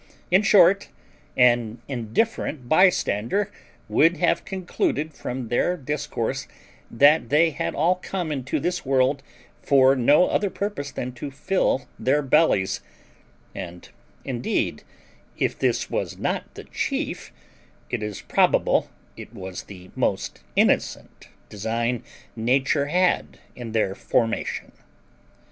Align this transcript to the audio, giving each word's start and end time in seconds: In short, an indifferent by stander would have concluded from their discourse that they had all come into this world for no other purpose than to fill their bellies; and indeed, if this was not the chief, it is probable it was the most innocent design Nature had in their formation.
In 0.31 0.41
short, 0.41 0.89
an 1.37 1.79
indifferent 1.87 2.67
by 2.67 2.89
stander 2.89 3.51
would 3.87 4.17
have 4.17 4.45
concluded 4.45 5.13
from 5.13 5.49
their 5.49 5.77
discourse 5.77 6.47
that 6.89 7.29
they 7.29 7.51
had 7.51 7.75
all 7.75 7.97
come 8.01 8.31
into 8.31 8.59
this 8.59 8.83
world 8.83 9.21
for 9.61 9.95
no 9.95 10.27
other 10.27 10.49
purpose 10.49 10.89
than 10.89 11.11
to 11.11 11.29
fill 11.29 11.87
their 11.99 12.23
bellies; 12.23 12.81
and 13.53 13.89
indeed, 14.25 14.81
if 15.37 15.59
this 15.59 15.91
was 15.91 16.17
not 16.17 16.51
the 16.55 16.63
chief, 16.63 17.31
it 17.91 18.01
is 18.01 18.21
probable 18.21 18.89
it 19.15 19.31
was 19.35 19.61
the 19.65 19.91
most 19.95 20.41
innocent 20.55 21.27
design 21.47 22.03
Nature 22.35 22.87
had 22.87 23.37
in 23.55 23.71
their 23.71 23.93
formation. 23.93 24.71